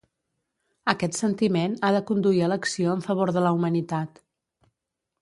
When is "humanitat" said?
3.59-4.23